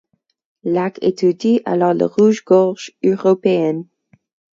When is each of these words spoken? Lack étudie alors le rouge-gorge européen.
Lack 0.63 0.97
étudie 1.03 1.61
alors 1.63 1.93
le 1.93 2.05
rouge-gorge 2.05 2.91
européen. 3.05 3.83